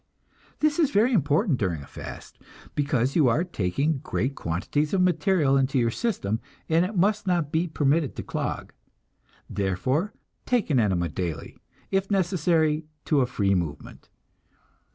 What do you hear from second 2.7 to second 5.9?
because you are taking great quantities of material into